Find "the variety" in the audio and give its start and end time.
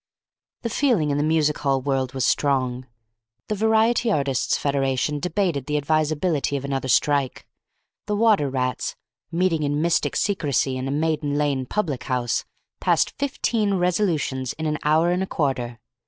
3.49-4.11